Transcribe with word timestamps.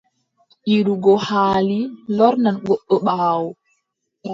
Yiddugo 0.69 1.13
haali 1.27 1.79
lornan 2.17 2.57
goɗɗo 2.65 2.95
ɓaawo. 3.05 3.49